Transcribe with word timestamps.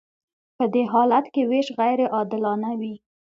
په 0.57 0.65
دې 0.73 0.83
حالت 0.93 1.25
کې 1.33 1.41
ویش 1.49 1.67
غیر 1.79 1.99
عادلانه 2.15 2.71
وي. 2.79 2.93